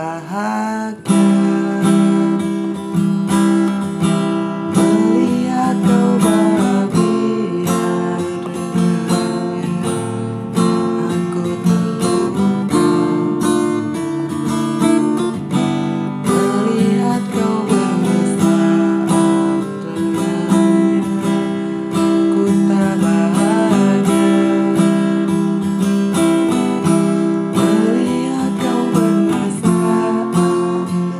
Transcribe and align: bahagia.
bahagia. 0.00 1.29